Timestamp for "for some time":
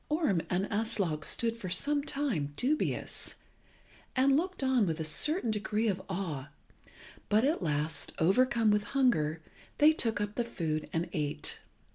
1.55-2.53